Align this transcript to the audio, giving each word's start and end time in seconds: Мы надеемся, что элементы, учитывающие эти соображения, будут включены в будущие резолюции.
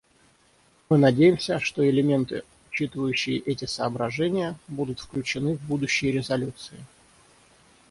Мы 0.89 0.97
надеемся, 0.97 1.59
что 1.59 1.87
элементы, 1.87 2.41
учитывающие 2.71 3.37
эти 3.37 3.65
соображения, 3.65 4.57
будут 4.67 4.99
включены 4.99 5.57
в 5.57 5.61
будущие 5.61 6.11
резолюции. 6.11 6.79